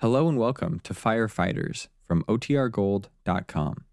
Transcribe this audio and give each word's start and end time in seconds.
Hello 0.00 0.28
and 0.28 0.36
welcome 0.36 0.78
to 0.80 0.92
Firefighters 0.92 1.88
from 2.04 2.22
OTRGold.com. 2.24 3.84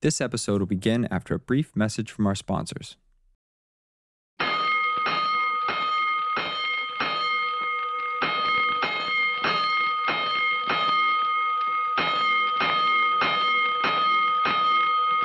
This 0.00 0.20
episode 0.20 0.60
will 0.60 0.68
begin 0.68 1.08
after 1.10 1.34
a 1.34 1.38
brief 1.40 1.74
message 1.74 2.12
from 2.12 2.28
our 2.28 2.36
sponsors. 2.36 2.96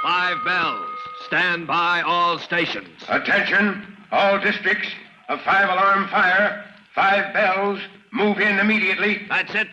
Five 0.01 0.43
bells. 0.43 0.89
Stand 1.27 1.67
by 1.67 2.01
all 2.01 2.39
stations. 2.39 2.87
Attention, 3.07 3.95
all 4.11 4.39
districts 4.39 4.89
of 5.29 5.39
five 5.41 5.69
alarm 5.69 6.07
fire, 6.07 6.65
five 6.95 7.31
bells, 7.35 7.79
move 8.11 8.39
in 8.39 8.57
immediately. 8.57 9.21
That's 9.29 9.53
it. 9.53 9.67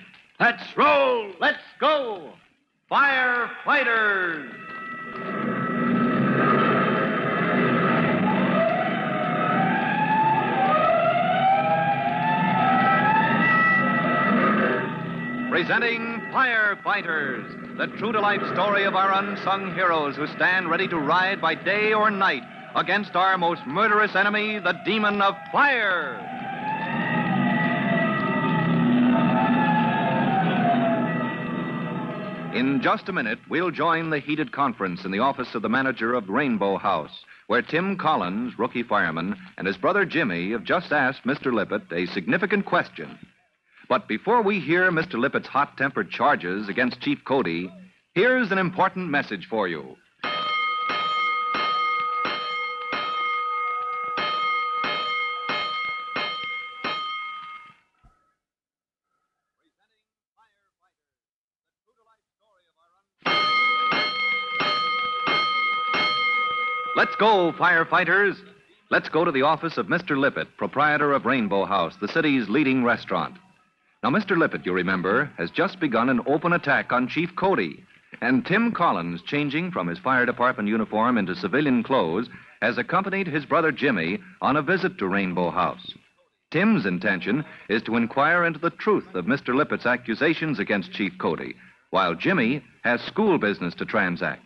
Let's 0.45 0.77
roll. 0.77 1.33
Let's 1.41 1.57
go. 1.81 2.35
Firefighters. 2.91 4.47
Presenting 15.49 16.21
Firefighters, 16.31 17.79
the 17.79 17.87
true 17.97 18.13
to 18.13 18.21
life 18.21 18.43
story 18.53 18.85
of 18.85 18.95
our 18.95 19.15
unsung 19.15 19.75
heroes 19.75 20.15
who 20.15 20.27
stand 20.27 20.69
ready 20.69 20.87
to 20.89 20.99
ride 20.99 21.41
by 21.41 21.55
day 21.55 21.95
or 21.95 22.11
night 22.11 22.43
against 22.75 23.17
our 23.17 23.39
most 23.39 23.63
murderous 23.67 24.15
enemy, 24.15 24.59
the 24.59 24.79
demon 24.85 25.23
of 25.23 25.37
fire. 25.51 26.34
In 32.55 32.81
just 32.81 33.09
a 33.09 33.13
minute, 33.13 33.41
we'll 33.51 33.73
join 33.73 34.11
the 34.11 34.21
heated 34.21 34.53
conference 34.53 35.05
in 35.05 35.11
the 35.11 35.19
office 35.19 35.57
of 35.57 35.63
the 35.63 35.69
manager 35.69 36.15
of 36.15 36.29
Rainbow 36.29 36.77
House, 36.79 37.25
where 37.49 37.63
Tim 37.63 37.97
Collins, 37.97 38.57
rookie 38.57 38.85
fireman, 38.85 39.37
and 39.59 39.67
his 39.67 39.77
brother 39.77 40.05
Jimmy 40.05 40.53
have 40.53 40.63
just 40.63 40.93
asked 40.93 41.25
Mr. 41.25 41.53
Lippett 41.53 41.83
a 41.93 42.07
significant 42.07 42.65
question. 42.65 43.19
But 43.89 44.07
before 44.07 44.41
we 44.41 44.61
hear 44.61 44.93
Mr. 44.93 45.15
Lippett's 45.15 45.49
hot 45.49 45.77
tempered 45.77 46.11
charges 46.11 46.69
against 46.69 47.01
Chief 47.01 47.19
Cody, 47.25 47.73
here's 48.15 48.53
an 48.53 48.59
important 48.59 49.11
message 49.11 49.49
for 49.51 49.67
you. 49.67 49.97
Let's 66.97 67.17
go, 67.17 67.53
firefighters. 67.53 68.37
Let's 68.89 69.09
go 69.09 69.25
to 69.25 69.33
the 69.33 69.43
office 69.43 69.79
of 69.79 69.89
Mr. 69.89 70.17
Lippett, 70.17 70.57
proprietor 70.57 71.13
of 71.13 71.27
Rainbow 71.27 71.65
House, 71.65 71.97
the 72.01 72.07
city's 72.07 72.49
leading 72.49 72.85
restaurant. 72.85 73.37
Now, 74.05 74.11
Mr. 74.11 74.39
Lippett, 74.39 74.65
you 74.65 74.73
remember, 74.73 75.29
has 75.37 75.51
just 75.51 75.81
begun 75.81 76.09
an 76.09 76.21
open 76.29 76.53
attack 76.53 76.93
on 76.93 77.09
Chief 77.09 77.35
Cody. 77.35 77.83
And 78.21 78.47
Tim 78.47 78.71
Collins, 78.71 79.23
changing 79.23 79.73
from 79.73 79.89
his 79.89 79.99
fire 79.99 80.25
department 80.25 80.69
uniform 80.69 81.19
into 81.19 81.35
civilian 81.35 81.83
clothes, 81.83 82.29
has 82.63 82.79
accompanied 82.79 83.27
his 83.27 83.45
brother 83.45 83.73
Jimmy 83.73 84.21
on 84.41 84.57
a 84.57 84.63
visit 84.63 84.97
to 84.99 85.09
Rainbow 85.09 85.51
House. 85.51 85.95
Tim's 86.53 86.87
intention 86.87 87.45
is 87.69 87.83
to 87.83 87.97
inquire 87.97 88.45
into 88.45 88.61
the 88.61 88.71
truth 88.71 89.17
of 89.17 89.25
Mr. 89.25 89.53
Lippett's 89.53 89.87
accusations 89.87 90.61
against 90.61 90.93
Chief 90.93 91.13
Cody, 91.19 91.57
while 91.91 92.15
Jimmy 92.15 92.63
has 92.85 93.01
school 93.01 93.37
business 93.37 93.75
to 93.75 93.85
transact. 93.85 94.45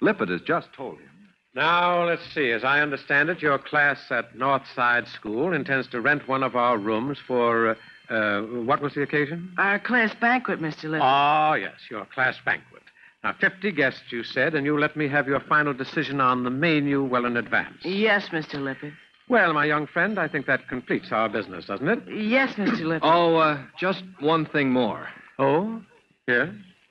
Lippett 0.00 0.28
has 0.28 0.40
just 0.42 0.72
told 0.72 1.00
him. 1.00 1.09
Now, 1.54 2.04
let's 2.06 2.22
see. 2.32 2.50
As 2.52 2.62
I 2.62 2.80
understand 2.80 3.28
it, 3.28 3.42
your 3.42 3.58
class 3.58 3.98
at 4.10 4.34
Northside 4.36 5.08
School 5.08 5.52
intends 5.52 5.88
to 5.88 6.00
rent 6.00 6.28
one 6.28 6.42
of 6.42 6.54
our 6.54 6.78
rooms 6.78 7.18
for. 7.26 7.70
Uh, 7.70 7.74
uh, 8.12 8.42
what 8.42 8.82
was 8.82 8.94
the 8.94 9.02
occasion? 9.02 9.52
Our 9.56 9.78
class 9.78 10.12
banquet, 10.20 10.60
Mr. 10.60 10.84
Lippett. 10.84 11.02
Oh, 11.02 11.54
yes, 11.54 11.74
your 11.88 12.04
class 12.06 12.36
banquet. 12.44 12.82
Now, 13.22 13.34
50 13.38 13.70
guests, 13.72 14.02
you 14.10 14.24
said, 14.24 14.54
and 14.54 14.64
you 14.66 14.78
let 14.78 14.96
me 14.96 15.06
have 15.08 15.28
your 15.28 15.40
final 15.40 15.72
decision 15.74 16.20
on 16.20 16.42
the 16.42 16.50
menu 16.50 17.04
well 17.04 17.24
in 17.26 17.36
advance. 17.36 17.76
Yes, 17.84 18.28
Mr. 18.30 18.54
Lippett. 18.54 18.94
Well, 19.28 19.52
my 19.52 19.64
young 19.64 19.86
friend, 19.86 20.18
I 20.18 20.26
think 20.26 20.46
that 20.46 20.66
completes 20.68 21.12
our 21.12 21.28
business, 21.28 21.66
doesn't 21.66 21.86
it? 21.86 22.02
Yes, 22.08 22.54
Mr. 22.54 22.80
Lippett. 22.80 23.08
Oh, 23.08 23.36
uh, 23.36 23.62
just 23.78 24.02
one 24.18 24.44
thing 24.46 24.72
more. 24.72 25.06
Oh? 25.38 25.80
Yes? 26.26 26.48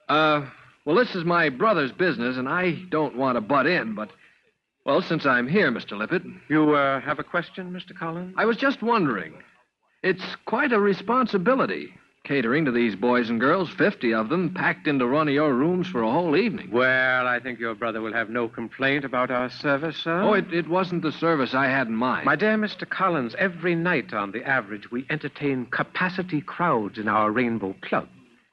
Uh, 0.07 0.45
well, 0.85 0.95
this 0.95 1.15
is 1.15 1.25
my 1.25 1.49
brother's 1.49 1.91
business, 1.91 2.37
and 2.37 2.47
I 2.47 2.75
don't 2.89 3.17
want 3.17 3.35
to 3.35 3.41
butt 3.41 3.67
in, 3.67 3.93
but, 3.93 4.09
well, 4.85 5.01
since 5.01 5.25
I'm 5.25 5.47
here, 5.47 5.71
Mr. 5.71 5.97
Lippett, 5.97 6.23
You 6.47 6.73
uh, 6.75 6.99
have 7.01 7.19
a 7.19 7.23
question, 7.23 7.71
Mr. 7.71 7.97
Collins? 7.97 8.33
I 8.37 8.45
was 8.45 8.57
just 8.57 8.81
wondering. 8.81 9.33
It's 10.01 10.23
quite 10.45 10.71
a 10.71 10.79
responsibility, 10.79 11.93
catering 12.23 12.65
to 12.65 12.71
these 12.71 12.95
boys 12.95 13.29
and 13.29 13.39
girls, 13.39 13.69
50 13.71 14.13
of 14.13 14.29
them, 14.29 14.53
packed 14.53 14.87
into 14.87 15.07
one 15.07 15.27
of 15.27 15.33
your 15.33 15.53
rooms 15.53 15.87
for 15.87 16.01
a 16.01 16.11
whole 16.11 16.37
evening. 16.37 16.69
Well, 16.71 17.27
I 17.27 17.39
think 17.39 17.59
your 17.59 17.75
brother 17.75 18.01
will 18.01 18.13
have 18.13 18.29
no 18.29 18.47
complaint 18.47 19.03
about 19.03 19.29
our 19.29 19.49
service, 19.49 19.97
sir. 19.97 20.21
Oh, 20.21 20.33
it, 20.33 20.51
it 20.53 20.69
wasn't 20.69 21.01
the 21.01 21.11
service 21.11 21.53
I 21.53 21.65
had 21.65 21.87
in 21.87 21.95
mind. 21.95 22.25
My 22.25 22.35
dear 22.37 22.57
Mr. 22.57 22.89
Collins, 22.89 23.35
every 23.37 23.75
night 23.75 24.13
on 24.13 24.31
the 24.31 24.43
average, 24.43 24.89
we 24.89 25.05
entertain 25.09 25.65
capacity 25.65 26.39
crowds 26.41 26.97
in 26.97 27.07
our 27.09 27.29
Rainbow 27.31 27.75
Club. 27.81 28.07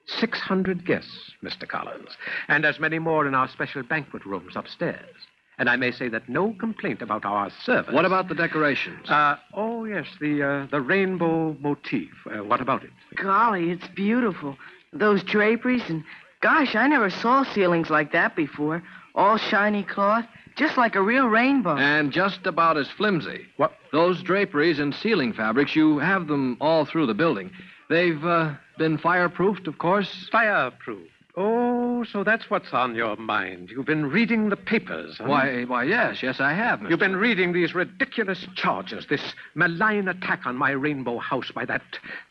600 0.09 0.85
guests, 0.87 1.33
Mr. 1.43 1.67
Collins, 1.67 2.11
and 2.49 2.65
as 2.65 2.79
many 2.79 2.99
more 2.99 3.27
in 3.27 3.35
our 3.35 3.49
special 3.49 3.83
banquet 3.83 4.25
rooms 4.25 4.55
upstairs. 4.55 5.15
And 5.59 5.71
I 5.71 5.77
may 5.77 5.91
say 5.91 6.09
that 6.09 6.29
no 6.29 6.55
complaint 6.61 7.01
about 7.01 7.25
our 7.25 7.51
service. 7.65 7.95
What 7.95 8.05
about 8.05 8.29
the 8.29 8.35
decorations? 8.35 9.09
Uh, 9.09 9.37
oh, 9.55 9.85
yes, 9.85 10.07
the, 10.21 10.43
uh, 10.43 10.67
the 10.71 10.81
rainbow 10.83 11.57
motif. 11.61 12.11
Uh, 12.27 12.45
what 12.45 12.61
about 12.61 12.85
it? 12.85 12.91
Golly, 13.15 13.71
it's 13.71 13.89
beautiful. 13.89 14.57
Those 14.93 15.23
draperies 15.23 15.83
and, 15.89 16.05
gosh, 16.43 16.75
I 16.75 16.87
never 16.89 17.09
saw 17.09 17.43
ceilings 17.55 17.89
like 17.89 18.13
that 18.13 18.37
before. 18.37 18.83
All 19.15 19.39
shiny 19.39 19.83
cloth, 19.83 20.27
just 20.57 20.77
like 20.77 20.95
a 20.95 21.01
real 21.03 21.27
rainbow. 21.27 21.77
and 21.79 22.13
just 22.13 22.47
about 22.47 22.77
as 22.77 22.89
flimsy. 22.91 23.47
What? 23.57 23.73
Those 23.93 24.23
draperies 24.23 24.79
and 24.79 24.95
ceiling 24.95 25.33
fabrics, 25.33 25.75
you 25.75 25.99
have 25.99 26.27
them 26.27 26.59
all 26.61 26.85
through 26.85 27.07
the 27.07 27.15
building. 27.15 27.51
They've 27.89 28.23
uh, 28.25 28.55
been 28.77 28.99
fireproofed, 28.99 29.67
of 29.69 29.79
course. 29.79 30.29
Fireproof. 30.31 31.09
Oh, 31.39 32.05
so 32.05 32.25
that's 32.25 32.49
what's 32.49 32.73
on 32.73 32.95
your 32.95 33.15
mind. 33.17 33.71
You've 33.71 33.85
been 33.87 34.07
reading 34.07 34.49
the 34.49 34.57
papers. 34.57 35.17
huh? 35.19 35.25
Why, 35.25 35.65
why, 35.65 35.85
yes, 35.85 36.23
yes, 36.23 36.41
I 36.41 36.55
have. 36.55 36.81
Mr. 36.81 36.91
You've 36.91 36.99
been 36.99 37.17
reading 37.17 37.53
these 37.53 37.75
ridiculous 37.75 38.47
charges, 38.55 39.07
this 39.11 39.35
malign 39.55 40.09
attack 40.09 40.47
on 40.47 40.57
my 40.57 40.71
rainbow 40.71 41.19
house 41.19 41.51
by 41.55 41.67
that 41.67 41.83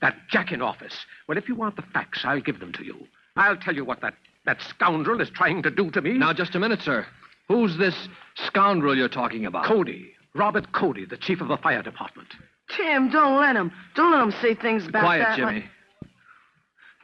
that 0.01 0.16
jack 0.29 0.51
in 0.51 0.61
office. 0.61 1.05
Well, 1.27 1.38
if 1.38 1.47
you 1.47 1.53
want 1.55 1.75
the 1.75 1.83
facts, 1.93 2.21
I'll 2.23 2.41
give 2.41 2.59
them 2.59 2.73
to 2.73 2.83
you. 2.83 2.95
I'll 3.35 3.57
tell 3.57 3.75
you 3.75 3.85
what 3.85 4.01
that, 4.01 4.16
that 4.45 4.61
scoundrel 4.61 5.22
is 5.22 5.29
trying 5.29 5.61
to 5.63 5.69
do 5.72 5.91
to 5.91 6.01
me. 6.01 6.13
Now, 6.13 6.33
just 6.33 6.55
a 6.55 6.59
minute, 6.59 6.81
sir. 6.81 7.05
Who's 7.47 7.77
this 7.77 8.07
scoundrel 8.47 8.97
you're 8.97 9.07
talking 9.09 9.45
about? 9.45 9.66
Cody, 9.66 10.13
Robert 10.33 10.72
Cody, 10.72 11.05
the 11.05 11.17
chief 11.17 11.41
of 11.41 11.47
the 11.49 11.57
fire 11.57 11.83
department. 11.83 12.29
Tim, 12.75 13.11
don't 13.11 13.39
let 13.39 13.55
him. 13.55 13.72
Don't 13.93 14.11
let 14.13 14.23
him 14.23 14.31
say 14.41 14.55
things 14.55 14.87
about 14.87 15.03
Quiet, 15.03 15.19
that. 15.19 15.35
Jimmy. 15.37 15.66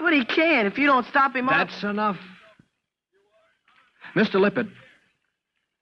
But 0.01 0.13
he 0.13 0.25
can 0.25 0.65
if 0.65 0.77
you 0.77 0.87
don't 0.87 1.05
stop 1.07 1.35
him. 1.35 1.47
I'll- 1.49 1.57
That's 1.59 1.83
enough. 1.83 2.17
Mr. 4.15 4.41
Lippett, 4.41 4.67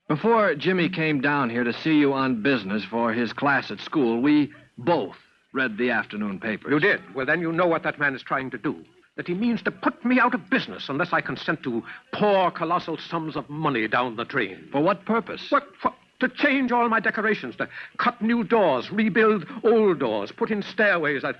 before 0.08 0.54
Jimmy 0.56 0.90
came 0.90 1.20
down 1.22 1.50
here 1.50 1.64
to 1.64 1.74
see 1.74 1.98
you 1.98 2.14
on 2.14 2.44
business 2.44 2.84
for 2.84 3.12
his 3.12 3.34
class 3.34 3.72
at 3.72 3.80
school, 3.80 4.22
we 4.22 4.52
both 4.78 5.16
read 5.54 5.78
the 5.78 5.90
afternoon 5.90 6.40
papers. 6.40 6.70
You 6.72 6.80
did? 6.80 7.02
Well, 7.16 7.26
then 7.26 7.42
you 7.42 7.52
know 7.52 7.66
what 7.66 7.82
that 7.84 7.98
man 8.00 8.14
is 8.14 8.22
trying 8.22 8.52
to 8.52 8.58
do. 8.58 8.84
That 9.16 9.28
he 9.28 9.34
means 9.34 9.62
to 9.64 9.72
put 9.72 10.06
me 10.06 10.20
out 10.20 10.36
of 10.36 10.50
business 10.50 10.90
unless 10.90 11.12
I 11.12 11.22
consent 11.22 11.64
to 11.64 11.84
pour 12.14 12.52
colossal 12.52 12.98
sums 12.98 13.36
of 13.36 13.50
money 13.50 13.88
down 13.88 14.16
the 14.16 14.26
drain. 14.26 14.68
For 14.72 14.82
what 14.82 15.06
purpose? 15.06 15.50
What, 15.50 15.68
what? 15.82 15.96
To 16.20 16.28
change 16.30 16.72
all 16.72 16.88
my 16.90 17.00
decorations, 17.00 17.56
to 17.56 17.68
cut 17.98 18.22
new 18.22 18.44
doors, 18.44 18.92
rebuild 18.92 19.46
old 19.64 20.00
doors, 20.00 20.32
put 20.32 20.52
in 20.52 20.62
stairways. 20.62 21.24
I, 21.24 21.34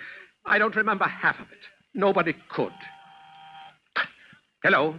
I 0.46 0.58
don't 0.58 0.76
remember 0.76 1.06
half 1.06 1.40
of 1.40 1.52
it. 1.52 1.58
Nobody 1.94 2.34
could. 2.50 2.74
Hello? 4.64 4.96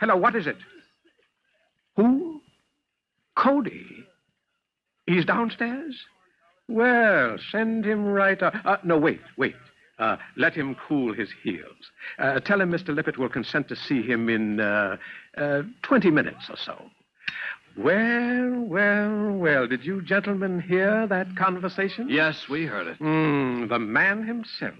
Hello, 0.00 0.16
what 0.16 0.34
is 0.34 0.46
it? 0.46 0.56
Who? 1.96 2.40
Cody. 3.36 3.86
He's 5.06 5.24
downstairs? 5.24 5.96
Well, 6.68 7.36
send 7.50 7.84
him 7.84 8.04
right 8.06 8.42
up. 8.42 8.54
Uh, 8.64 8.78
no, 8.84 8.98
wait, 8.98 9.20
wait. 9.36 9.54
Uh, 9.98 10.16
let 10.36 10.54
him 10.54 10.74
cool 10.88 11.14
his 11.14 11.28
heels. 11.42 11.90
Uh, 12.18 12.40
tell 12.40 12.60
him 12.60 12.70
Mr. 12.72 12.94
Lippett 12.94 13.18
will 13.18 13.28
consent 13.28 13.68
to 13.68 13.76
see 13.76 14.02
him 14.02 14.28
in 14.28 14.58
uh, 14.58 14.96
uh, 15.36 15.62
20 15.82 16.10
minutes 16.10 16.50
or 16.50 16.56
so. 16.56 16.76
Well, 17.76 18.64
well, 18.66 19.32
well. 19.32 19.66
Did 19.66 19.84
you 19.84 20.02
gentlemen 20.02 20.60
hear 20.60 21.06
that 21.06 21.36
conversation? 21.36 22.08
Yes, 22.08 22.48
we 22.48 22.66
heard 22.66 22.86
it. 22.86 22.96
Hmm, 22.96 23.66
the 23.68 23.78
man 23.78 24.26
himself, 24.26 24.74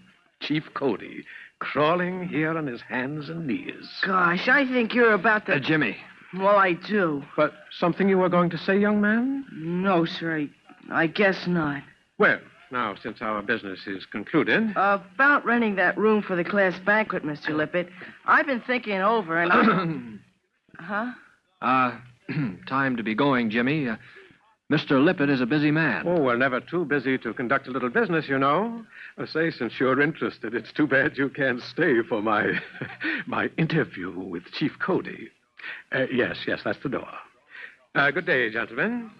Chief 0.47 0.65
Cody, 0.75 1.25
crawling 1.59 2.29
here 2.29 2.57
on 2.57 2.67
his 2.67 2.81
hands 2.83 3.29
and 3.29 3.47
knees. 3.47 3.89
Gosh, 4.03 4.49
I 4.49 4.67
think 4.67 4.95
you're 4.95 5.15
about 5.15 5.47
to. 5.47 5.55
Uh, 5.55 5.59
Jimmy, 5.59 5.97
Well, 6.35 6.57
I 6.57 6.75
do. 6.75 7.25
But 7.37 7.55
something 7.79 8.09
you 8.09 8.19
were 8.19 8.29
going 8.29 8.51
to 8.51 8.59
say, 8.59 8.79
young 8.79 9.01
man? 9.01 9.47
No, 9.53 10.05
sir. 10.05 10.39
I, 10.39 10.49
I 10.91 11.07
guess 11.07 11.47
not. 11.47 11.83
Well, 12.19 12.39
now, 12.71 12.95
since 13.03 13.23
our 13.23 13.41
business 13.43 13.87
is 13.87 14.05
concluded. 14.07 14.71
About 14.77 15.45
renting 15.45 15.77
that 15.77 15.97
room 15.97 16.23
for 16.23 16.37
the 16.37 16.45
class 16.45 16.79
banquet, 16.81 17.23
Mr. 17.25 17.51
Lippett. 17.51 17.89
I've 18.27 18.47
been 18.47 18.61
thinking 18.61 19.01
over, 19.01 19.39
and 19.41 20.21
I. 20.79 20.83
huh? 20.83 21.13
uh, 21.63 21.99
time 22.67 22.97
to 22.97 23.03
be 23.03 23.15
going, 23.15 23.51
Jimmy. 23.51 23.89
Uh, 23.89 23.97
Mr. 24.75 25.01
Lippett 25.01 25.31
is 25.31 25.41
a 25.41 25.47
busy 25.47 25.71
man. 25.71 26.03
Oh, 26.05 26.21
we're 26.21 26.37
never 26.37 26.59
too 26.59 26.85
busy 26.85 27.17
to 27.19 27.33
conduct 27.33 27.69
a 27.69 27.71
little 27.71 27.91
business, 27.91 28.29
you 28.29 28.41
know. 28.41 28.85
I 29.17 29.25
say, 29.25 29.53
since 29.53 29.75
you're 29.79 30.01
interested, 30.01 30.53
it's 30.53 30.73
too 30.73 30.89
bad 30.89 31.17
you 31.17 31.29
can't 31.29 31.63
stay 31.63 32.03
for 32.03 32.21
my 32.21 32.61
my 33.29 33.51
interview 33.57 34.11
with 34.11 34.43
Chief 34.51 34.73
Cody. 34.85 35.31
Uh, 35.93 36.07
yes, 36.13 36.39
yes, 36.45 36.63
that's 36.65 36.81
the 36.83 36.89
door. 36.89 37.07
Uh, 37.95 38.11
good 38.11 38.27
day, 38.27 38.51
gentlemen. 38.51 39.13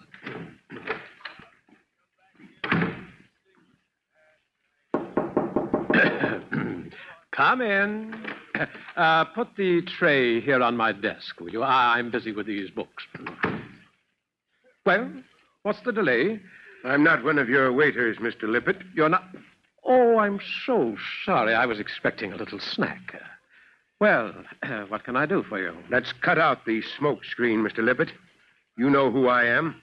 Come 7.31 7.61
in. 7.61 8.13
Uh, 8.95 9.25
put 9.25 9.49
the 9.57 9.81
tray 9.81 10.39
here 10.39 10.63
on 10.63 10.77
my 10.77 10.93
desk, 10.93 11.37
will 11.41 11.49
you? 11.49 11.61
I'm 11.61 12.11
busy 12.11 12.31
with 12.31 12.45
these 12.47 12.69
books. 12.69 13.03
Well, 14.85 15.11
what's 15.65 15.81
the 15.81 15.91
delay? 15.91 16.39
I'm 16.83 17.03
not 17.03 17.23
one 17.23 17.39
of 17.39 17.49
your 17.49 17.73
waiters, 17.73 18.17
Mr. 18.17 18.43
Lippett. 18.43 18.77
You're 18.93 19.09
not. 19.09 19.23
Oh, 19.83 20.19
I'm 20.19 20.39
so 20.65 20.95
sorry. 21.25 21.55
I 21.55 21.65
was 21.65 21.79
expecting 21.79 22.31
a 22.31 22.35
little 22.35 22.59
snack. 22.59 23.19
Well, 23.99 24.31
what 24.89 25.03
can 25.03 25.15
I 25.15 25.25
do 25.25 25.41
for 25.41 25.59
you? 25.59 25.75
Let's 25.89 26.13
cut 26.21 26.37
out 26.37 26.65
the 26.65 26.83
smoke 26.97 27.25
screen, 27.25 27.59
Mr. 27.59 27.83
Lippett. 27.83 28.11
You 28.77 28.91
know 28.91 29.09
who 29.09 29.27
I 29.27 29.45
am. 29.45 29.81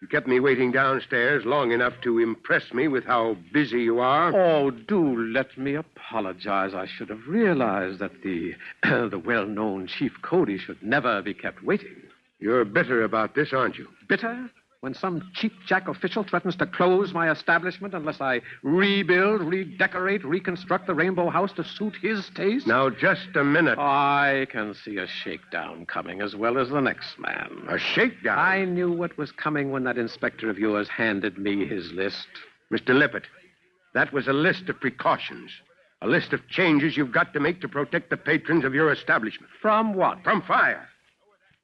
You 0.00 0.08
kept 0.08 0.28
me 0.28 0.40
waiting 0.40 0.72
downstairs 0.72 1.44
long 1.44 1.72
enough 1.72 1.94
to 2.04 2.20
impress 2.20 2.72
me 2.72 2.88
with 2.88 3.04
how 3.04 3.36
busy 3.52 3.82
you 3.82 3.98
are. 3.98 4.34
Oh, 4.34 4.70
do 4.70 5.20
let 5.30 5.58
me 5.58 5.74
apologize. 5.74 6.72
I 6.72 6.86
should 6.86 7.10
have 7.10 7.26
realized 7.28 7.98
that 7.98 8.22
the 8.22 8.54
the 8.82 9.20
well-known 9.22 9.88
Chief 9.88 10.12
Cody 10.22 10.56
should 10.56 10.82
never 10.82 11.20
be 11.20 11.34
kept 11.34 11.62
waiting. 11.62 11.96
You're 12.38 12.64
bitter 12.64 13.02
about 13.02 13.34
this, 13.34 13.52
aren't 13.52 13.76
you? 13.76 13.88
Bitter 14.08 14.48
when 14.80 14.94
some 14.94 15.28
cheap 15.34 15.52
jack 15.66 15.88
official 15.88 16.22
threatens 16.22 16.54
to 16.54 16.64
close 16.66 17.12
my 17.12 17.30
establishment 17.30 17.94
unless 17.94 18.20
I 18.20 18.40
rebuild, 18.62 19.40
redecorate, 19.40 20.24
reconstruct 20.24 20.86
the 20.86 20.94
Rainbow 20.94 21.30
House 21.30 21.52
to 21.54 21.64
suit 21.64 21.96
his 22.00 22.30
taste. 22.36 22.66
Now, 22.66 22.88
just 22.88 23.34
a 23.34 23.42
minute. 23.42 23.78
I 23.78 24.46
can 24.50 24.74
see 24.74 24.98
a 24.98 25.08
shakedown 25.08 25.86
coming 25.86 26.22
as 26.22 26.36
well 26.36 26.58
as 26.58 26.68
the 26.68 26.80
next 26.80 27.18
man. 27.18 27.64
A 27.68 27.78
shakedown. 27.78 28.38
I 28.38 28.64
knew 28.64 28.92
what 28.92 29.18
was 29.18 29.32
coming 29.32 29.72
when 29.72 29.82
that 29.84 29.98
inspector 29.98 30.48
of 30.48 30.58
yours 30.58 30.88
handed 30.88 31.38
me 31.38 31.66
his 31.66 31.90
list. 31.92 32.28
Mr. 32.72 32.96
Lippett, 32.96 33.24
that 33.94 34.12
was 34.12 34.28
a 34.28 34.32
list 34.32 34.68
of 34.68 34.78
precautions. 34.78 35.50
A 36.02 36.06
list 36.06 36.32
of 36.32 36.46
changes 36.46 36.96
you've 36.96 37.10
got 37.10 37.32
to 37.32 37.40
make 37.40 37.60
to 37.62 37.68
protect 37.68 38.10
the 38.10 38.16
patrons 38.16 38.64
of 38.64 38.74
your 38.74 38.92
establishment. 38.92 39.50
From 39.60 39.94
what? 39.94 40.22
From 40.22 40.42
fire. 40.42 40.86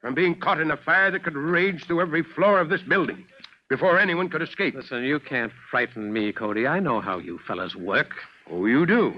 From 0.05 0.15
being 0.15 0.39
caught 0.39 0.61
in 0.61 0.71
a 0.71 0.77
fire 0.77 1.11
that 1.11 1.25
could 1.25 1.35
rage 1.35 1.87
through 1.87 2.03
every 2.03 2.23
floor 2.23 2.61
of 2.61 2.69
this 2.69 2.83
building 2.83 3.25
before 3.71 3.99
anyone 3.99 4.29
could 4.29 4.43
escape. 4.43 4.75
Listen, 4.75 5.03
you 5.03 5.19
can't 5.19 5.51
frighten 5.71 6.12
me, 6.12 6.31
Cody. 6.31 6.67
I 6.67 6.79
know 6.79 7.01
how 7.01 7.17
you 7.17 7.39
fellas 7.47 7.75
work. 7.75 8.12
Oh, 8.51 8.67
you 8.67 8.85
do? 8.85 9.15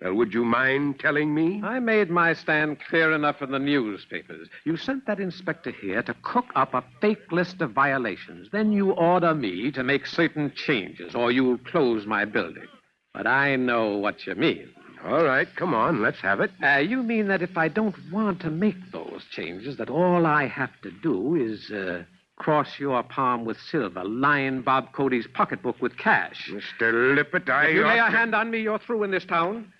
Well, 0.00 0.14
would 0.14 0.32
you 0.32 0.44
mind 0.44 1.00
telling 1.00 1.34
me? 1.34 1.60
I 1.64 1.80
made 1.80 2.08
my 2.08 2.34
stand 2.34 2.78
clear 2.88 3.10
enough 3.10 3.42
in 3.42 3.50
the 3.50 3.58
newspapers. 3.58 4.46
You 4.64 4.76
sent 4.76 5.06
that 5.06 5.18
inspector 5.18 5.72
here 5.72 6.04
to 6.04 6.14
cook 6.22 6.46
up 6.54 6.72
a 6.72 6.84
fake 7.00 7.32
list 7.32 7.60
of 7.60 7.72
violations. 7.72 8.46
Then 8.52 8.70
you 8.70 8.92
order 8.92 9.34
me 9.34 9.72
to 9.72 9.82
make 9.82 10.06
certain 10.06 10.52
changes, 10.54 11.16
or 11.16 11.32
you'll 11.32 11.58
close 11.58 12.06
my 12.06 12.24
building. 12.24 12.68
But 13.12 13.26
I 13.26 13.56
know 13.56 13.96
what 13.96 14.24
you 14.24 14.36
mean. 14.36 14.68
All 15.04 15.24
right, 15.24 15.48
come 15.56 15.74
on, 15.74 16.02
let's 16.02 16.20
have 16.20 16.40
it. 16.40 16.50
Uh, 16.62 16.78
you 16.78 17.02
mean 17.02 17.28
that 17.28 17.42
if 17.42 17.56
I 17.56 17.68
don't 17.68 17.96
want 18.12 18.40
to 18.40 18.50
make 18.50 18.92
those 18.92 18.97
changes, 19.30 19.76
that 19.76 19.90
all 19.90 20.26
I 20.26 20.46
have 20.46 20.70
to 20.82 20.90
do 20.90 21.34
is 21.34 21.70
uh, 21.70 22.04
cross 22.36 22.78
your 22.78 23.02
palm 23.02 23.44
with 23.44 23.56
silver, 23.70 24.04
line 24.04 24.62
Bob 24.62 24.92
Cody's 24.92 25.26
pocketbook 25.32 25.80
with 25.82 25.96
cash? 25.96 26.50
Mr. 26.50 27.14
Lippett, 27.14 27.48
I. 27.48 27.66
If 27.66 27.74
you 27.74 27.86
lay 27.86 27.98
a 27.98 28.10
to- 28.10 28.16
hand 28.16 28.34
on 28.34 28.50
me, 28.50 28.60
you're 28.60 28.78
through 28.78 29.04
in 29.04 29.10
this 29.10 29.24
town. 29.24 29.72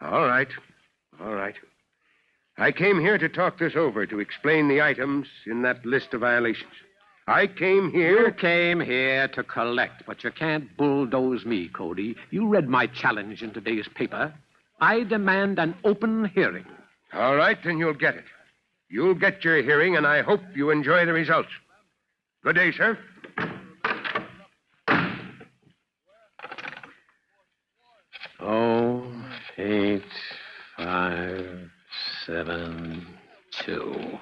All 0.00 0.26
right. 0.26 0.48
All 1.20 1.34
right. 1.34 1.54
I 2.58 2.70
came 2.72 3.00
here 3.00 3.18
to 3.18 3.28
talk 3.28 3.58
this 3.58 3.76
over, 3.76 4.06
to 4.06 4.20
explain 4.20 4.68
the 4.68 4.82
items 4.82 5.26
in 5.46 5.62
that 5.62 5.84
list 5.86 6.12
of 6.12 6.20
violations. 6.20 6.72
I 7.26 7.46
came 7.46 7.90
here. 7.90 8.26
You 8.26 8.32
came 8.32 8.80
here 8.80 9.28
to 9.28 9.42
collect, 9.44 10.04
but 10.06 10.24
you 10.24 10.32
can't 10.32 10.76
bulldoze 10.76 11.44
me, 11.46 11.68
Cody. 11.68 12.16
You 12.30 12.48
read 12.48 12.68
my 12.68 12.86
challenge 12.88 13.42
in 13.42 13.52
today's 13.52 13.86
paper. 13.94 14.34
I 14.80 15.04
demand 15.04 15.58
an 15.60 15.74
open 15.84 16.24
hearing. 16.34 16.66
All 17.12 17.36
right, 17.36 17.56
then 17.64 17.78
you'll 17.78 17.94
get 17.94 18.16
it. 18.16 18.24
You'll 18.92 19.14
get 19.14 19.42
your 19.42 19.62
hearing, 19.62 19.96
and 19.96 20.06
I 20.06 20.20
hope 20.20 20.42
you 20.54 20.68
enjoy 20.68 21.06
the 21.06 21.14
results. 21.14 21.48
Good 22.44 22.56
day, 22.56 22.72
sir. 22.72 22.98
Oh, 28.38 29.06
eight, 29.56 30.02
five, 30.76 31.70
seven, 32.26 33.06
two. 33.64 34.18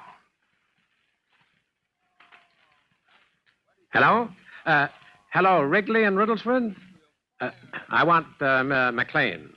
Hello? 3.93 4.29
Uh, 4.65 4.87
hello, 5.33 5.63
Wrigley 5.63 6.05
and 6.05 6.17
Riddlesford? 6.17 6.77
Uh, 7.41 7.51
I 7.89 8.05
want 8.05 8.29
uh, 8.41 8.63
M- 8.63 8.95
McLean. 8.95 9.51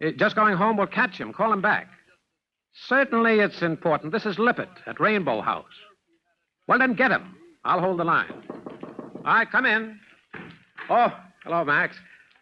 Uh, 0.00 0.10
just 0.16 0.36
going 0.36 0.56
home, 0.56 0.76
we'll 0.76 0.86
catch 0.86 1.18
him. 1.18 1.32
Call 1.32 1.52
him 1.52 1.60
back. 1.60 1.88
Certainly 2.88 3.40
it's 3.40 3.62
important. 3.62 4.12
This 4.12 4.26
is 4.26 4.38
Lippett 4.38 4.68
at 4.86 5.00
Rainbow 5.00 5.40
House. 5.40 5.64
Well, 6.68 6.78
then 6.78 6.94
get 6.94 7.10
him. 7.10 7.36
I'll 7.64 7.80
hold 7.80 7.98
the 7.98 8.04
line. 8.04 8.32
All 9.16 9.22
right, 9.24 9.50
come 9.50 9.66
in. 9.66 9.98
Oh, 10.88 11.12
hello, 11.44 11.64
Max. 11.64 11.96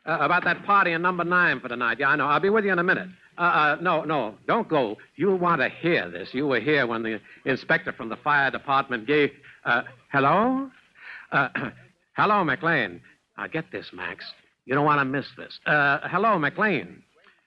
Uh, 0.07 0.19
about 0.21 0.45
that 0.45 0.65
party 0.65 0.93
in 0.93 1.01
number 1.01 1.25
nine 1.25 1.61
for 1.61 1.69
tonight. 1.69 1.99
Yeah, 1.99 2.09
I 2.09 2.17
know. 2.17 2.27
I'll 2.27 2.41
be 2.41 2.51
with 2.51 2.65
you 2.65 2.73
in 2.73 2.79
a 2.79 2.85
minute. 2.85 3.09
Uh, 3.39 3.41
uh, 3.41 3.77
no, 3.81 4.05
no, 4.05 4.35
don't 4.47 4.69
go. 4.69 4.97
You'll 5.17 5.39
want 5.39 5.61
to 5.61 5.69
hear 5.69 6.11
this. 6.11 6.35
You 6.35 6.47
were 6.47 6.61
here 6.61 6.87
when 6.87 7.03
the 7.03 7.21
inspector 7.47 7.93
from 7.93 8.09
the 8.09 8.17
fire 8.17 8.51
department 8.51 9.07
gave. 9.07 9.31
Uh, 9.65 9.83
hello? 10.13 10.71
Uh, 11.33 11.49
hello, 12.17 12.45
McLean. 12.45 13.01
Get 13.51 13.73
this, 13.73 13.91
Max. 13.93 14.25
You 14.67 14.75
don't 14.75 14.85
want 14.85 15.01
to 15.01 15.05
miss 15.05 15.27
this. 15.37 15.59
Uh, 15.67 16.01
hello, 16.05 16.39
McLean. 16.39 17.03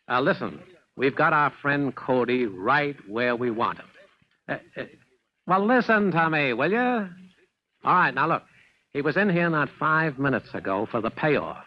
Listen, 0.10 0.60
we've 0.98 1.16
got 1.16 1.32
our 1.32 1.54
friend 1.62 1.96
Cody 1.96 2.46
right 2.46 2.98
where 3.08 3.36
we 3.36 3.50
want 3.52 3.80
him. 3.80 3.86
Uh, 4.50 4.58
uh, 4.76 4.84
well, 5.46 5.66
listen 5.66 6.12
to 6.12 6.30
me, 6.30 6.52
will 6.52 6.72
you? 6.72 6.78
All 7.86 7.94
right, 7.94 8.14
now 8.14 8.28
look. 8.28 8.44
He 8.92 9.02
was 9.02 9.16
in 9.16 9.30
here 9.30 9.50
not 9.50 9.70
five 9.80 10.18
minutes 10.18 10.54
ago 10.54 10.88
for 10.90 11.00
the 11.02 11.12
payoff. 11.12 11.64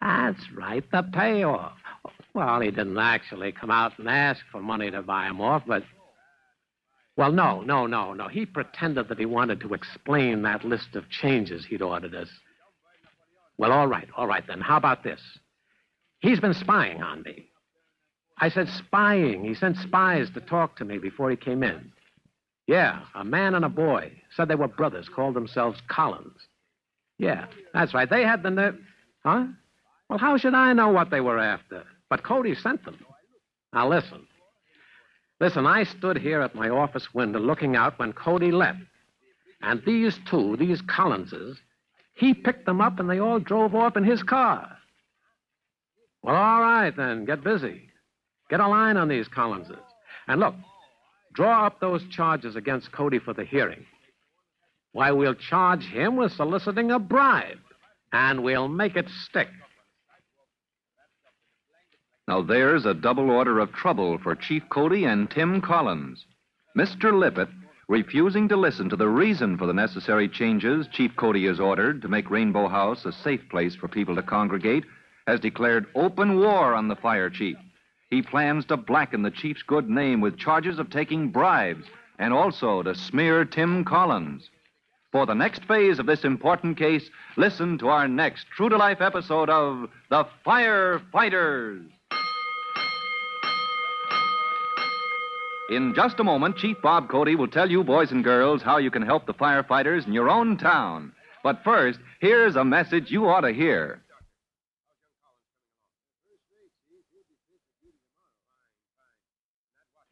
That's 0.00 0.50
right, 0.52 0.84
the 0.90 1.02
payoff. 1.02 1.76
Well, 2.34 2.60
he 2.60 2.70
didn't 2.70 2.98
actually 2.98 3.52
come 3.52 3.70
out 3.70 3.98
and 3.98 4.08
ask 4.08 4.40
for 4.50 4.60
money 4.60 4.90
to 4.90 5.02
buy 5.02 5.26
him 5.26 5.40
off, 5.40 5.62
but. 5.66 5.82
Well, 7.16 7.30
no, 7.30 7.60
no, 7.60 7.86
no, 7.86 8.12
no. 8.12 8.26
He 8.26 8.44
pretended 8.44 9.08
that 9.08 9.18
he 9.18 9.26
wanted 9.26 9.60
to 9.60 9.74
explain 9.74 10.42
that 10.42 10.64
list 10.64 10.96
of 10.96 11.08
changes 11.08 11.64
he'd 11.64 11.82
ordered 11.82 12.14
us. 12.14 12.28
Well, 13.56 13.70
all 13.70 13.86
right, 13.86 14.08
all 14.16 14.26
right 14.26 14.44
then. 14.46 14.60
How 14.60 14.76
about 14.76 15.04
this? 15.04 15.20
He's 16.18 16.40
been 16.40 16.54
spying 16.54 17.02
on 17.02 17.22
me. 17.22 17.50
I 18.38 18.48
said 18.48 18.68
spying. 18.68 19.44
He 19.44 19.54
sent 19.54 19.76
spies 19.76 20.30
to 20.30 20.40
talk 20.40 20.76
to 20.76 20.84
me 20.84 20.98
before 20.98 21.30
he 21.30 21.36
came 21.36 21.62
in. 21.62 21.92
Yeah, 22.66 23.02
a 23.14 23.24
man 23.24 23.54
and 23.54 23.64
a 23.64 23.68
boy. 23.68 24.12
Said 24.34 24.48
they 24.48 24.54
were 24.54 24.68
brothers, 24.68 25.08
called 25.08 25.34
themselves 25.34 25.80
Collins. 25.88 26.40
Yeah, 27.18 27.46
that's 27.72 27.94
right. 27.94 28.08
They 28.08 28.24
had 28.24 28.42
the 28.42 28.50
nerve. 28.50 28.78
Huh? 29.22 29.46
Well, 30.08 30.18
how 30.18 30.36
should 30.36 30.54
I 30.54 30.72
know 30.72 30.88
what 30.88 31.10
they 31.10 31.20
were 31.20 31.38
after? 31.38 31.84
But 32.10 32.24
Cody 32.24 32.54
sent 32.54 32.84
them. 32.84 32.98
Now, 33.72 33.88
listen. 33.88 34.26
Listen, 35.40 35.66
I 35.66 35.84
stood 35.84 36.18
here 36.18 36.40
at 36.40 36.54
my 36.54 36.68
office 36.68 37.12
window 37.12 37.38
looking 37.38 37.76
out 37.76 37.98
when 37.98 38.12
Cody 38.12 38.52
left. 38.52 38.80
And 39.62 39.82
these 39.84 40.18
two, 40.26 40.56
these 40.56 40.82
Collinses, 40.82 41.58
he 42.14 42.34
picked 42.34 42.66
them 42.66 42.80
up 42.80 42.98
and 42.98 43.08
they 43.08 43.18
all 43.18 43.40
drove 43.40 43.74
off 43.74 43.96
in 43.96 44.04
his 44.04 44.22
car. 44.22 44.76
Well, 46.22 46.36
all 46.36 46.60
right, 46.60 46.94
then. 46.96 47.24
Get 47.24 47.42
busy. 47.42 47.88
Get 48.50 48.60
a 48.60 48.68
line 48.68 48.96
on 48.96 49.08
these 49.08 49.28
Collinses. 49.28 49.76
And 50.28 50.40
look, 50.40 50.54
draw 51.34 51.66
up 51.66 51.80
those 51.80 52.06
charges 52.08 52.56
against 52.56 52.92
Cody 52.92 53.18
for 53.18 53.34
the 53.34 53.44
hearing. 53.44 53.84
Why, 54.92 55.10
we'll 55.10 55.34
charge 55.34 55.84
him 55.84 56.16
with 56.16 56.32
soliciting 56.32 56.90
a 56.90 56.98
bribe, 56.98 57.58
and 58.12 58.44
we'll 58.44 58.68
make 58.68 58.96
it 58.96 59.08
stick. 59.24 59.48
Now 62.28 62.42
there's 62.42 62.86
a 62.86 62.94
double 62.94 63.30
order 63.30 63.58
of 63.58 63.72
trouble 63.72 64.18
for 64.18 64.34
Chief 64.34 64.62
Cody 64.70 65.04
and 65.04 65.30
Tim 65.30 65.60
Collins. 65.60 66.24
Mr. 66.76 67.12
Lippett, 67.12 67.48
refusing 67.88 68.48
to 68.48 68.56
listen 68.56 68.88
to 68.88 68.96
the 68.96 69.08
reason 69.08 69.58
for 69.58 69.66
the 69.66 69.74
necessary 69.74 70.28
changes 70.28 70.86
Chief 70.92 71.14
Cody 71.16 71.46
has 71.46 71.60
ordered 71.60 72.00
to 72.02 72.08
make 72.08 72.30
Rainbow 72.30 72.68
House 72.68 73.04
a 73.04 73.12
safe 73.12 73.42
place 73.50 73.74
for 73.74 73.88
people 73.88 74.14
to 74.14 74.22
congregate, 74.22 74.84
has 75.26 75.40
declared 75.40 75.86
open 75.94 76.38
war 76.38 76.74
on 76.74 76.88
the 76.88 76.96
fire 76.96 77.28
chief. 77.28 77.56
He 78.14 78.22
plans 78.22 78.64
to 78.66 78.76
blacken 78.76 79.22
the 79.22 79.30
chief's 79.32 79.64
good 79.64 79.90
name 79.90 80.20
with 80.20 80.38
charges 80.38 80.78
of 80.78 80.88
taking 80.88 81.30
bribes 81.30 81.84
and 82.16 82.32
also 82.32 82.80
to 82.80 82.94
smear 82.94 83.44
Tim 83.44 83.84
Collins. 83.84 84.48
For 85.10 85.26
the 85.26 85.34
next 85.34 85.64
phase 85.64 85.98
of 85.98 86.06
this 86.06 86.22
important 86.22 86.78
case, 86.78 87.10
listen 87.36 87.76
to 87.78 87.88
our 87.88 88.06
next 88.06 88.46
true 88.56 88.68
to 88.68 88.76
life 88.76 89.00
episode 89.00 89.50
of 89.50 89.90
The 90.10 90.28
Firefighters. 90.46 91.88
In 95.70 95.92
just 95.96 96.20
a 96.20 96.24
moment, 96.24 96.56
Chief 96.56 96.80
Bob 96.80 97.08
Cody 97.08 97.34
will 97.34 97.48
tell 97.48 97.68
you, 97.68 97.82
boys 97.82 98.12
and 98.12 98.22
girls, 98.22 98.62
how 98.62 98.76
you 98.76 98.92
can 98.92 99.02
help 99.02 99.26
the 99.26 99.34
firefighters 99.34 100.06
in 100.06 100.12
your 100.12 100.30
own 100.30 100.56
town. 100.56 101.10
But 101.42 101.64
first, 101.64 101.98
here's 102.20 102.54
a 102.54 102.64
message 102.64 103.10
you 103.10 103.26
ought 103.26 103.40
to 103.40 103.52
hear. 103.52 104.03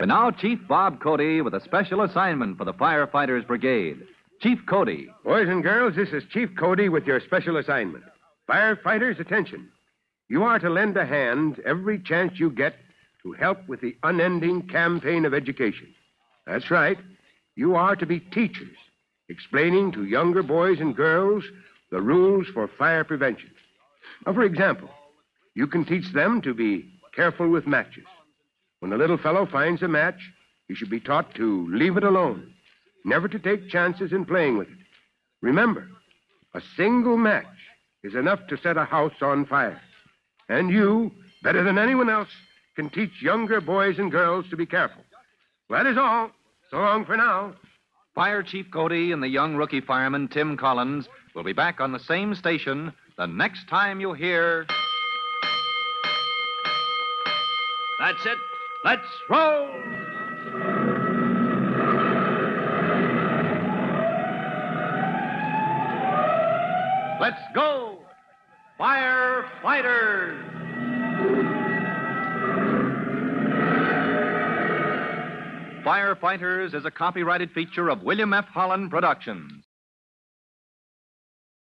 And 0.02 0.08
now, 0.08 0.32
Chief 0.32 0.58
Bob 0.66 1.00
Cody 1.00 1.42
with 1.42 1.54
a 1.54 1.60
special 1.60 2.02
assignment 2.02 2.58
for 2.58 2.64
the 2.64 2.72
Firefighters 2.72 3.46
Brigade. 3.46 4.02
Chief 4.40 4.58
Cody. 4.68 5.06
Boys 5.22 5.48
and 5.48 5.62
girls, 5.62 5.94
this 5.94 6.08
is 6.08 6.24
Chief 6.32 6.48
Cody 6.58 6.88
with 6.88 7.06
your 7.06 7.20
special 7.20 7.56
assignment. 7.56 8.02
Firefighters, 8.50 9.20
attention. 9.20 9.68
You 10.28 10.42
are 10.42 10.58
to 10.58 10.68
lend 10.68 10.96
a 10.96 11.06
hand 11.06 11.60
every 11.64 12.00
chance 12.00 12.32
you 12.40 12.50
get 12.50 12.74
to 13.22 13.30
help 13.30 13.68
with 13.68 13.80
the 13.80 13.96
unending 14.02 14.62
campaign 14.62 15.24
of 15.24 15.34
education. 15.34 15.94
That's 16.48 16.68
right. 16.68 16.98
You 17.54 17.76
are 17.76 17.94
to 17.94 18.04
be 18.04 18.18
teachers, 18.18 18.76
explaining 19.28 19.92
to 19.92 20.04
younger 20.04 20.42
boys 20.42 20.80
and 20.80 20.96
girls 20.96 21.44
the 21.92 22.02
rules 22.02 22.48
for 22.52 22.66
fire 22.66 23.04
prevention. 23.04 23.52
Now, 24.26 24.32
for 24.32 24.42
example, 24.42 24.90
you 25.54 25.68
can 25.68 25.84
teach 25.84 26.12
them 26.12 26.42
to 26.42 26.54
be 26.54 26.90
careful 27.14 27.48
with 27.48 27.68
matches. 27.68 28.02
When 28.82 28.92
a 28.92 28.96
little 28.96 29.16
fellow 29.16 29.46
finds 29.46 29.80
a 29.82 29.86
match, 29.86 30.20
he 30.66 30.74
should 30.74 30.90
be 30.90 30.98
taught 30.98 31.36
to 31.36 31.68
leave 31.70 31.96
it 31.96 32.02
alone, 32.02 32.52
never 33.04 33.28
to 33.28 33.38
take 33.38 33.68
chances 33.68 34.10
in 34.10 34.24
playing 34.24 34.58
with 34.58 34.66
it. 34.66 34.76
Remember, 35.40 35.88
a 36.52 36.60
single 36.76 37.16
match 37.16 37.46
is 38.02 38.16
enough 38.16 38.40
to 38.48 38.56
set 38.56 38.76
a 38.76 38.84
house 38.84 39.14
on 39.22 39.46
fire. 39.46 39.80
And 40.48 40.68
you, 40.68 41.12
better 41.44 41.62
than 41.62 41.78
anyone 41.78 42.10
else, 42.10 42.30
can 42.74 42.90
teach 42.90 43.22
younger 43.22 43.60
boys 43.60 44.00
and 44.00 44.10
girls 44.10 44.46
to 44.50 44.56
be 44.56 44.66
careful. 44.66 45.04
That 45.70 45.86
is 45.86 45.96
all. 45.96 46.32
So 46.72 46.78
long 46.78 47.04
for 47.04 47.16
now. 47.16 47.54
Fire 48.16 48.42
Chief 48.42 48.66
Cody 48.72 49.12
and 49.12 49.22
the 49.22 49.28
young 49.28 49.54
rookie 49.54 49.80
fireman, 49.80 50.26
Tim 50.26 50.56
Collins, 50.56 51.06
will 51.36 51.44
be 51.44 51.52
back 51.52 51.80
on 51.80 51.92
the 51.92 52.00
same 52.00 52.34
station 52.34 52.92
the 53.16 53.26
next 53.26 53.68
time 53.68 54.00
you 54.00 54.12
hear. 54.12 54.66
That's 58.00 58.26
it. 58.26 58.38
Let's 58.84 59.02
roll! 59.30 59.68
Let's 67.20 67.40
go! 67.54 68.00
Firefighters! 68.80 70.52
Firefighters 75.84 76.74
is 76.74 76.84
a 76.84 76.90
copyrighted 76.90 77.52
feature 77.52 77.88
of 77.88 78.02
William 78.02 78.32
F. 78.32 78.46
Holland 78.46 78.90
Productions. 78.90 79.61